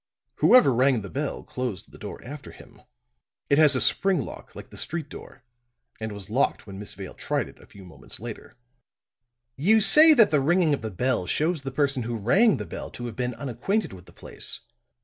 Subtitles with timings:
[0.37, 2.81] "Whoever rang the bell closed the door after him.
[3.51, 5.43] It has a spring lock like the street door;
[5.99, 8.55] and was locked when Miss Vale tried it a few moments later."
[9.57, 12.89] "You say that the ringing of the bell shows the person who rang the bell
[12.89, 14.61] to have been unacquainted with the place.